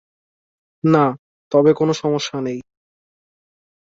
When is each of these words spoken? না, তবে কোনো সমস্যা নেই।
না, 0.83 1.05
তবে 1.51 1.71
কোনো 1.73 1.93
সমস্যা 1.93 2.37
নেই। 2.41 2.59